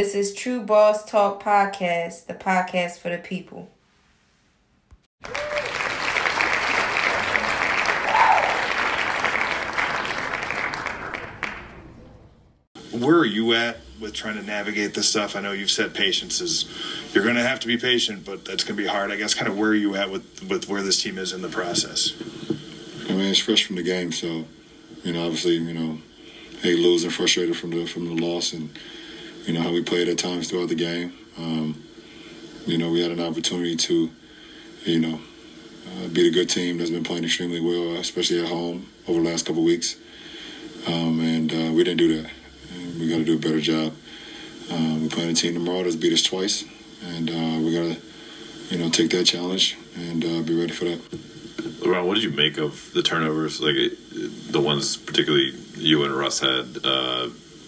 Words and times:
This 0.00 0.14
is 0.14 0.32
Tru 0.32 0.62
Boss 0.62 1.04
Talk 1.04 1.42
Podcast, 1.42 2.24
the 2.24 2.32
podcast 2.32 3.00
for 3.00 3.10
the 3.10 3.18
people. 3.18 3.68
Where 12.92 13.18
are 13.18 13.26
you 13.26 13.52
at 13.52 13.80
with 14.00 14.14
trying 14.14 14.36
to 14.36 14.42
navigate 14.42 14.94
this 14.94 15.06
stuff? 15.06 15.36
I 15.36 15.40
know 15.42 15.52
you've 15.52 15.70
said 15.70 15.92
patience 15.92 16.40
is 16.40 16.64
you're 17.12 17.22
going 17.22 17.36
to 17.36 17.42
have 17.42 17.60
to 17.60 17.66
be 17.66 17.76
patient, 17.76 18.24
but 18.24 18.46
that's 18.46 18.64
going 18.64 18.78
to 18.78 18.82
be 18.82 18.88
hard. 18.88 19.10
I 19.10 19.16
guess 19.16 19.34
kind 19.34 19.48
of 19.48 19.58
where 19.58 19.68
are 19.68 19.74
you 19.74 19.96
at 19.96 20.10
with 20.10 20.48
with 20.48 20.66
where 20.66 20.80
this 20.82 21.02
team 21.02 21.18
is 21.18 21.34
in 21.34 21.42
the 21.42 21.50
process? 21.50 22.14
I 23.06 23.12
mean, 23.12 23.26
it's 23.26 23.38
fresh 23.38 23.66
from 23.66 23.76
the 23.76 23.82
game, 23.82 24.12
so 24.12 24.46
you 25.04 25.12
know, 25.12 25.26
obviously, 25.26 25.56
you 25.56 25.74
know, 25.74 25.98
hey, 26.62 26.74
losing, 26.74 27.10
frustrated 27.10 27.54
from 27.54 27.68
the 27.68 27.84
from 27.84 28.06
the 28.06 28.26
loss, 28.26 28.54
and 28.54 28.70
you 29.46 29.52
know 29.52 29.62
how 29.62 29.72
we 29.72 29.82
played 29.82 30.08
at 30.08 30.18
times 30.18 30.50
throughout 30.50 30.68
the 30.68 30.74
game. 30.74 31.12
Um, 31.38 31.82
you 32.66 32.78
know, 32.78 32.90
we 32.90 33.00
had 33.00 33.10
an 33.10 33.20
opportunity 33.20 33.76
to, 33.76 34.10
you 34.84 35.00
know, 35.00 35.20
uh, 35.86 36.08
beat 36.08 36.28
a 36.28 36.30
good 36.30 36.48
team 36.48 36.78
that's 36.78 36.90
been 36.90 37.04
playing 37.04 37.24
extremely 37.24 37.60
well, 37.60 37.96
especially 37.96 38.40
at 38.40 38.48
home 38.48 38.86
over 39.08 39.20
the 39.20 39.28
last 39.28 39.46
couple 39.46 39.64
weeks, 39.64 39.96
um, 40.86 41.20
and 41.20 41.52
uh, 41.52 41.72
we 41.72 41.84
didn't 41.84 41.98
do 41.98 42.22
that. 42.22 42.30
We 42.98 43.08
got 43.08 43.16
to 43.16 43.24
do 43.24 43.36
a 43.36 43.40
better 43.40 43.60
job. 43.60 43.94
Um, 44.70 45.02
we're 45.02 45.08
playing 45.08 45.30
a 45.30 45.34
team 45.34 45.54
tomorrow 45.54 45.82
that's 45.82 45.96
beat 45.96 46.12
us 46.12 46.22
twice, 46.22 46.64
and 47.02 47.30
uh, 47.30 47.58
we 47.64 47.74
got 47.74 47.96
to, 47.96 48.00
you 48.68 48.78
know, 48.78 48.90
take 48.90 49.10
that 49.10 49.24
challenge 49.24 49.76
and 49.96 50.24
uh, 50.24 50.42
be 50.42 50.54
ready 50.54 50.72
for 50.72 50.84
that. 50.84 51.00
LeBron, 51.80 52.06
what 52.06 52.14
did 52.14 52.22
you 52.22 52.30
make 52.30 52.58
of 52.58 52.92
the 52.92 53.02
turnovers? 53.02 53.60
Like 53.60 53.74
the 54.50 54.60
ones, 54.60 54.96
particularly 54.96 55.54
you 55.76 56.04
and 56.04 56.12
Russ 56.12 56.40
had. 56.40 56.76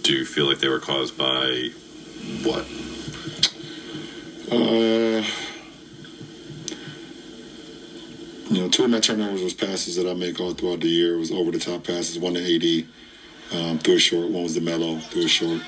Do 0.03 0.15
you 0.15 0.25
feel 0.25 0.47
like 0.47 0.59
they 0.59 0.69
were 0.69 0.81
caused 0.81 1.17
by 1.17 1.71
what? 2.43 2.67
Uh, 4.51 5.23
you 8.51 8.61
know, 8.61 8.69
two 8.69 8.83
of 8.83 8.91
my 8.91 8.99
turnovers 8.99 9.43
was 9.43 9.55
passes 9.55 9.95
that 9.95 10.11
I 10.11 10.15
make 10.15 10.41
all 10.41 10.55
throughout 10.55 10.81
the 10.81 10.89
year. 10.89 11.15
It 11.15 11.19
was 11.19 11.31
over 11.31 11.53
the 11.53 11.61
top 11.61 11.85
passes. 11.85 12.19
One 12.19 12.35
to 12.35 12.41
AD, 12.41 12.87
um, 13.57 13.79
threw 13.79 13.95
a 13.95 13.99
short. 14.01 14.29
One 14.29 14.43
was 14.43 14.57
the 14.57 14.61
Melo, 14.61 14.99
threw 14.99 15.27
a 15.27 15.29
short. 15.29 15.63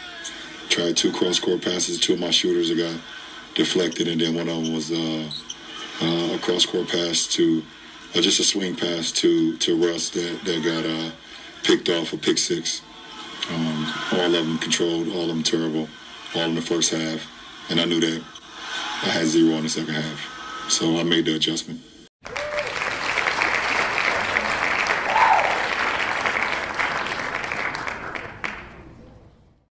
Tried 0.68 0.96
two 0.96 1.12
cross 1.12 1.38
court 1.38 1.62
passes. 1.62 2.00
Two 2.00 2.14
of 2.14 2.18
my 2.18 2.30
shooters 2.30 2.70
that 2.70 2.76
got 2.76 3.00
deflected, 3.54 4.08
and 4.08 4.20
then 4.20 4.34
one 4.34 4.48
of 4.48 4.64
them 4.64 4.74
was 4.74 4.90
uh, 4.90 5.30
uh, 6.02 6.34
a 6.34 6.38
cross 6.40 6.66
court 6.66 6.88
pass 6.88 7.28
to, 7.28 7.62
uh, 8.16 8.20
just 8.20 8.40
a 8.40 8.44
swing 8.44 8.74
pass 8.74 9.12
to 9.12 9.56
to 9.58 9.76
Russ 9.76 10.10
that 10.10 10.40
that 10.44 10.64
got 10.64 10.84
uh, 10.84 11.12
picked 11.62 11.88
off 11.88 12.12
a 12.12 12.16
pick 12.16 12.38
six. 12.38 12.82
Um, 13.50 13.92
all 14.12 14.34
of 14.34 14.46
them 14.46 14.58
controlled, 14.58 15.08
all 15.08 15.22
of 15.22 15.28
them 15.28 15.42
terrible, 15.42 15.88
all 16.34 16.44
in 16.44 16.54
the 16.54 16.62
first 16.62 16.92
half, 16.92 17.26
and 17.68 17.78
I 17.78 17.84
knew 17.84 18.00
that 18.00 18.24
I 19.02 19.08
had 19.08 19.26
zero 19.26 19.56
in 19.56 19.64
the 19.64 19.68
second 19.68 19.94
half, 19.94 20.66
so 20.70 20.96
I 20.98 21.02
made 21.02 21.26
the 21.26 21.36
adjustment. 21.36 21.80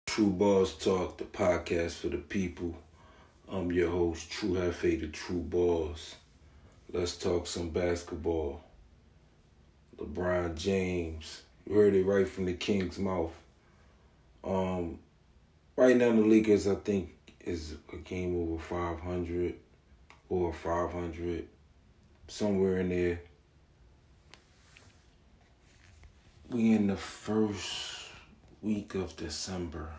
Tru 0.06 0.30
Boss 0.30 0.74
Talk, 0.74 1.18
the 1.18 1.24
podcast 1.24 1.92
for 1.92 2.08
the 2.08 2.18
people. 2.18 2.76
I'm 3.48 3.70
your 3.70 3.90
host, 3.90 4.30
True 4.30 4.54
Hefe, 4.54 5.00
the 5.00 5.06
Tru 5.06 5.38
Boss. 5.38 6.16
Let's 6.92 7.16
talk 7.16 7.46
some 7.46 7.70
basketball. 7.70 8.64
LeBron 9.96 10.56
James, 10.56 11.42
you 11.66 11.76
heard 11.76 11.94
it 11.94 12.04
right 12.04 12.28
from 12.28 12.46
the 12.46 12.54
King's 12.54 12.98
mouth. 12.98 13.32
Um, 14.42 14.98
right 15.76 15.96
now 15.96 16.12
the 16.12 16.22
Lakers, 16.22 16.66
I 16.66 16.74
think, 16.76 17.10
is 17.40 17.76
a 17.92 17.96
game 17.96 18.40
over 18.40 18.60
500 18.62 19.54
or 20.28 20.52
500, 20.52 21.46
somewhere 22.28 22.78
in 22.78 22.88
there. 22.88 23.20
We 26.48 26.72
in 26.72 26.88
the 26.88 26.96
first 26.96 28.00
week 28.62 28.94
of 28.94 29.16
December. 29.16 29.90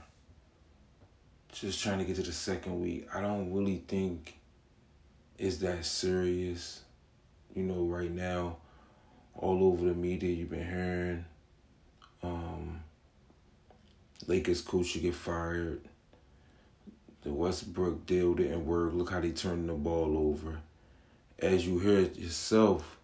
Just 1.51 1.83
trying 1.83 1.99
to 1.99 2.05
get 2.05 2.15
to 2.17 2.23
the 2.23 2.31
second 2.31 2.81
week. 2.81 3.07
I 3.13 3.21
don't 3.21 3.53
really 3.53 3.83
think 3.87 4.39
it's 5.37 5.57
that 5.57 5.85
serious. 5.85 6.81
You 7.55 7.63
know, 7.63 7.83
right 7.83 8.11
now, 8.11 8.57
all 9.35 9.63
over 9.65 9.85
the 9.87 9.93
media, 9.93 10.29
you've 10.29 10.49
been 10.49 10.67
hearing 10.67 11.25
um, 12.23 12.81
Lakers 14.27 14.61
coach 14.61 14.87
should 14.87 15.01
get 15.01 15.15
fired. 15.15 15.81
The 17.23 17.31
Westbrook 17.31 18.05
deal 18.05 18.33
didn't 18.33 18.65
work. 18.65 18.93
Look 18.93 19.11
how 19.11 19.21
they 19.21 19.31
turned 19.31 19.69
the 19.69 19.73
ball 19.73 20.17
over. 20.17 20.59
As 21.39 21.65
you 21.65 21.79
heard 21.79 22.17
yourself, 22.17 22.97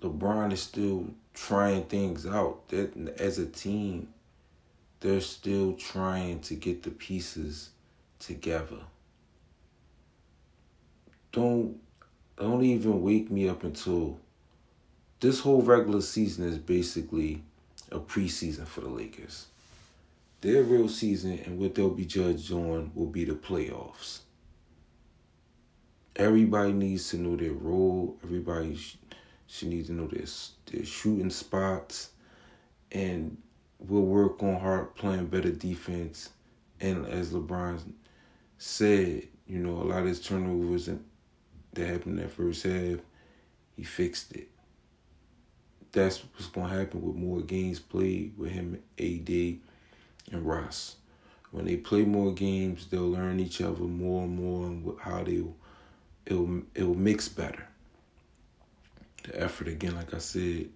LeBron 0.00 0.52
is 0.52 0.62
still 0.62 1.06
trying 1.34 1.84
things 1.84 2.26
out. 2.26 2.68
That 2.68 2.96
as 3.18 3.38
a 3.38 3.46
team, 3.46 4.08
they're 5.00 5.20
still 5.20 5.74
trying 5.74 6.40
to 6.40 6.54
get 6.54 6.82
the 6.82 6.90
pieces 6.90 7.70
together. 8.18 8.78
Don't 11.32 11.80
don't 12.36 12.64
even 12.64 13.02
wake 13.02 13.30
me 13.30 13.48
up 13.48 13.62
until 13.62 14.18
this 15.20 15.40
whole 15.40 15.62
regular 15.62 16.00
season 16.00 16.46
is 16.48 16.58
basically 16.58 17.42
a 17.92 18.00
preseason 18.00 18.66
for 18.66 18.80
the 18.80 18.88
Lakers. 18.88 19.46
Their 20.42 20.64
real 20.64 20.88
season 20.88 21.40
and 21.46 21.56
what 21.56 21.76
they'll 21.76 21.90
be 21.90 22.04
judged 22.04 22.50
on 22.50 22.90
will 22.96 23.06
be 23.06 23.24
the 23.24 23.34
playoffs. 23.34 24.22
Everybody 26.16 26.72
needs 26.72 27.10
to 27.10 27.16
know 27.16 27.36
their 27.36 27.52
role. 27.52 28.18
Everybody 28.24 28.76
should 29.46 29.68
need 29.68 29.86
to 29.86 29.92
know 29.92 30.08
their, 30.08 30.26
their 30.66 30.84
shooting 30.84 31.30
spots. 31.30 32.10
And 32.90 33.38
we'll 33.78 34.02
work 34.02 34.42
on 34.42 34.58
hard 34.58 34.96
playing 34.96 35.26
better 35.26 35.52
defense. 35.52 36.30
And 36.80 37.06
as 37.06 37.30
LeBron 37.30 37.78
said, 38.58 39.28
you 39.46 39.58
know, 39.60 39.80
a 39.80 39.84
lot 39.84 40.00
of 40.00 40.06
his 40.06 40.20
turnovers 40.20 40.86
that 40.86 41.86
happened 41.86 42.18
in 42.18 42.24
that 42.24 42.32
first 42.32 42.64
half, 42.64 42.98
he 43.76 43.84
fixed 43.84 44.32
it. 44.32 44.48
That's 45.92 46.18
what's 46.18 46.46
going 46.46 46.68
to 46.68 46.76
happen 46.76 47.00
with 47.00 47.14
more 47.14 47.42
games 47.42 47.78
played 47.78 48.36
with 48.36 48.50
him, 48.50 48.82
AD, 48.98 49.60
and 50.30 50.46
Russ. 50.46 50.96
When 51.50 51.66
they 51.66 51.76
play 51.76 52.04
more 52.04 52.32
games, 52.32 52.86
they'll 52.86 53.10
learn 53.10 53.40
each 53.40 53.60
other 53.60 53.82
more 53.82 54.24
and 54.24 54.36
more 54.36 54.66
and 54.66 54.98
how 55.00 55.22
they'll 55.22 55.54
it'll 56.26 56.62
it'll 56.74 56.94
mix 56.94 57.28
better. 57.28 57.66
The 59.24 59.40
effort 59.40 59.68
again, 59.68 59.94
like 59.94 60.14
I 60.14 60.18
said, 60.18 60.70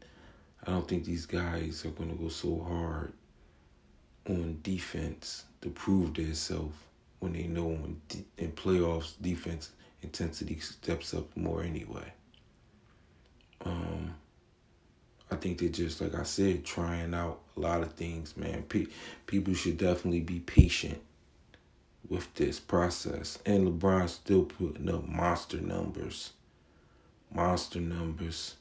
I 0.66 0.70
don't 0.70 0.86
think 0.86 1.04
these 1.04 1.26
guys 1.26 1.84
are 1.84 1.90
gonna 1.90 2.14
go 2.14 2.28
so 2.28 2.60
hard 2.60 3.12
on 4.28 4.58
defense 4.62 5.44
to 5.62 5.70
prove 5.70 6.14
themselves 6.14 6.76
when 7.20 7.32
they 7.32 7.44
know 7.44 7.70
in, 7.70 8.00
in 8.38 8.52
playoffs 8.52 9.14
defense 9.20 9.70
intensity 10.02 10.58
steps 10.60 11.14
up 11.14 11.34
more 11.36 11.62
anyway. 11.62 12.12
Um, 13.64 14.14
I 15.30 15.36
think 15.36 15.58
they're 15.58 15.68
just 15.68 16.00
like 16.00 16.14
I 16.14 16.22
said, 16.22 16.64
trying 16.64 17.14
out 17.14 17.40
a 17.56 17.60
lot 17.60 17.82
of 17.82 17.92
things, 17.94 18.36
man. 18.36 18.62
Pe- 18.62 18.86
people 19.26 19.54
should 19.54 19.78
definitely 19.78 20.20
be 20.20 20.40
patient 20.40 21.00
with 22.08 22.32
this 22.34 22.60
process. 22.60 23.38
And 23.44 23.66
LeBron's 23.66 24.12
still 24.12 24.44
putting 24.44 24.88
up 24.88 25.06
monster 25.08 25.60
numbers. 25.60 26.32
Monster 27.34 27.80
numbers. 27.80 28.54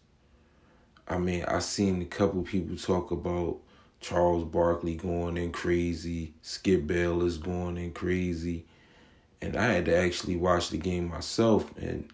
I 1.08 1.20
mean, 1.20 1.46
I 1.46 1.60
seen 1.60 2.02
a 2.02 2.06
couple 2.06 2.42
people 2.42 2.76
talk 2.78 3.12
about 3.12 3.60
Charles 4.02 4.44
Barkley 4.44 4.96
going 4.96 5.38
in 5.38 5.52
crazy, 5.52 6.34
Skip 6.42 6.88
Bayless 6.88 7.38
going 7.38 7.78
in 7.78 7.92
crazy. 7.92 8.66
And 9.42 9.56
I 9.56 9.66
had 9.66 9.86
to 9.86 9.96
actually 9.96 10.36
watch 10.36 10.70
the 10.70 10.78
game 10.78 11.10
myself 11.10 11.72
and 11.78 12.10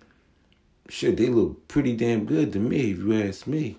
shit, 0.90 1.18
they 1.18 1.28
look 1.28 1.68
pretty 1.68 1.96
damn 1.96 2.26
good 2.26 2.52
to 2.54 2.60
me 2.60 2.92
if 2.92 2.98
you 2.98 3.24
ask 3.24 3.48
me. 3.48 3.78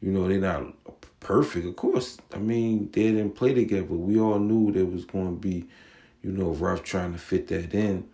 You 0.00 0.12
know, 0.12 0.28
they're 0.28 0.38
not 0.38 0.72
perfect, 1.20 1.66
of 1.66 1.76
course. 1.76 2.18
I 2.34 2.38
mean, 2.38 2.90
they 2.92 3.10
didn't 3.12 3.34
play 3.34 3.54
together. 3.54 3.84
We 3.84 4.18
all 4.18 4.38
knew 4.38 4.72
there 4.72 4.86
was 4.86 5.04
going 5.04 5.36
to 5.36 5.40
be, 5.40 5.66
you 6.22 6.32
know, 6.32 6.50
rough 6.52 6.82
trying 6.82 7.12
to 7.12 7.18
fit 7.18 7.48
that 7.48 7.74
in. 7.74 8.08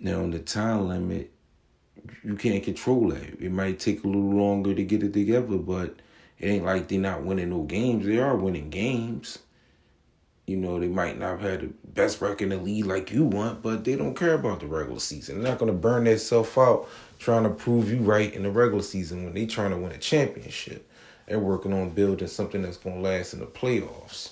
Now, 0.00 0.22
on 0.22 0.32
the 0.32 0.40
time 0.40 0.88
limit, 0.88 1.30
you 2.22 2.34
can't 2.34 2.62
control 2.62 3.08
that. 3.10 3.40
It 3.40 3.52
might 3.52 3.78
take 3.78 4.04
a 4.04 4.06
little 4.06 4.34
longer 4.34 4.74
to 4.74 4.84
get 4.84 5.02
it 5.02 5.12
together, 5.12 5.56
but 5.56 5.96
it 6.38 6.48
ain't 6.48 6.64
like 6.64 6.88
they're 6.88 6.98
not 6.98 7.22
winning 7.22 7.50
no 7.50 7.62
games. 7.62 8.04
They 8.04 8.18
are 8.18 8.36
winning 8.36 8.70
games. 8.70 9.38
You 10.46 10.58
know, 10.58 10.78
they 10.78 10.88
might 10.88 11.18
not 11.18 11.40
have 11.40 11.40
had 11.40 11.60
the 11.62 11.70
best 11.94 12.20
record 12.20 12.42
in 12.42 12.48
the 12.50 12.56
league 12.58 12.84
like 12.84 13.10
you 13.10 13.24
want, 13.24 13.62
but 13.62 13.84
they 13.84 13.96
don't 13.96 14.14
care 14.14 14.34
about 14.34 14.60
the 14.60 14.66
regular 14.66 15.00
season. 15.00 15.40
They're 15.40 15.52
not 15.52 15.58
going 15.58 15.72
to 15.72 15.78
burn 15.78 16.04
themselves 16.04 16.58
out 16.58 16.86
trying 17.18 17.44
to 17.44 17.50
prove 17.50 17.90
you 17.90 17.98
right 18.00 18.34
in 18.34 18.42
the 18.42 18.50
regular 18.50 18.82
season 18.82 19.24
when 19.24 19.32
they 19.32 19.46
trying 19.46 19.70
to 19.70 19.78
win 19.78 19.92
a 19.92 19.98
championship. 19.98 20.90
They're 21.26 21.38
working 21.38 21.72
on 21.72 21.90
building 21.90 22.28
something 22.28 22.62
that's 22.62 22.76
going 22.76 22.96
to 22.96 23.02
last 23.02 23.32
in 23.32 23.40
the 23.40 23.46
playoffs. 23.46 24.30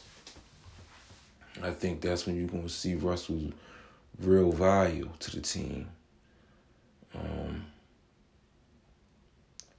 I 1.63 1.71
think 1.71 2.01
that's 2.01 2.27
when 2.27 2.37
you're 2.37 2.49
gonna 2.49 2.69
see 2.69 2.95
Russell's 2.95 3.53
real 4.19 4.51
value 4.53 5.11
to 5.21 5.37
the 5.37 5.41
team. 5.41 5.87
Um, 7.15 7.67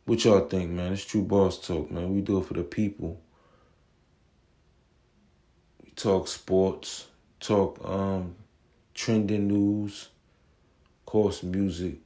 what 0.05 0.23
y'all 0.23 0.47
think, 0.47 0.69
man? 0.69 0.93
It's 0.93 1.03
true 1.03 1.23
boss 1.23 1.65
talk, 1.65 1.89
man. 1.91 2.13
We 2.13 2.21
do 2.21 2.37
it 2.39 2.45
for 2.45 2.53
the 2.53 2.63
people. 2.63 3.19
We 5.83 5.91
talk 5.91 6.27
sports, 6.27 7.07
talk 7.39 7.79
um, 7.83 8.35
trending 8.93 9.47
news, 9.47 10.09
course, 11.13 11.43
music. 11.43 11.97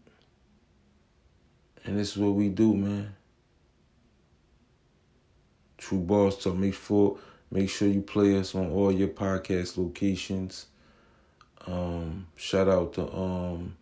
And 1.85 1.97
this 1.97 2.11
is 2.11 2.17
what 2.17 2.33
we 2.33 2.49
do, 2.49 2.73
man. 2.73 3.15
Tru 5.77 5.99
Boss 5.99 6.43
Talk. 6.43 6.55
Make 6.55 6.73
sure 6.73 7.17
make 7.51 7.69
sure 7.69 7.87
you 7.87 8.01
play 8.01 8.37
us 8.37 8.55
on 8.55 8.71
all 8.71 8.91
your 8.91 9.07
podcast 9.09 9.77
locations. 9.77 10.67
Um, 11.65 12.27
shout 12.35 12.67
out 12.67 12.93
to 12.93 13.11
um 13.13 13.75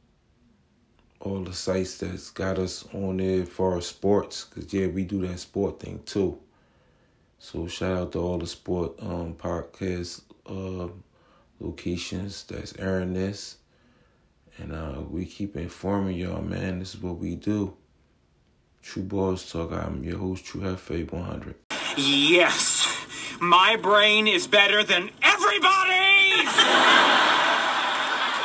all 1.22 1.44
the 1.44 1.54
sites 1.54 1.98
that's 1.98 2.30
got 2.30 2.60
us 2.60 2.86
on 2.94 3.18
there 3.18 3.46
for 3.46 3.82
sports, 3.82 4.44
cause 4.44 4.72
yeah, 4.74 4.88
we 4.88 5.04
do 5.06 5.26
that 5.28 5.40
sport 5.40 5.80
thing 5.80 6.02
too. 6.06 6.38
So 7.40 7.68
shout 7.68 7.98
out 7.98 8.12
to 8.14 8.20
all 8.20 8.38
the 8.38 8.48
sport 8.48 8.94
um 9.02 9.34
podcast 9.36 10.22
uh 10.48 10.90
locations 11.60 12.44
that's 12.44 12.78
airing 12.78 13.14
this. 13.14 13.58
And 14.58 14.74
uh 14.74 15.02
we 15.10 15.26
keep 15.26 15.56
informing 15.56 16.18
y'all, 16.18 16.42
man. 16.42 16.80
This 16.80 16.96
is 16.96 17.02
what 17.02 17.18
we 17.18 17.36
do. 17.36 17.76
Tru 18.82 19.02
Boss 19.02 19.52
Talk. 19.52 19.72
I'm 19.72 20.04
your 20.04 20.20
host, 20.20 20.46
True 20.46 20.62
Hefe 20.62 21.12
100. 21.12 21.65
Yes, 21.98 22.86
my 23.40 23.78
brain 23.78 24.28
is 24.28 24.48
better 24.48 24.84
than 24.84 25.10
everybody's! 25.22 27.32